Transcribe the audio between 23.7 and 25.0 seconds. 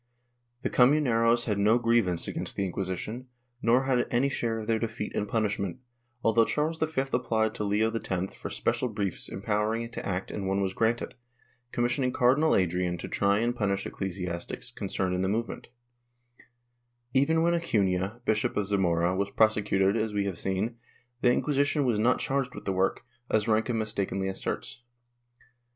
mistakenly asserts.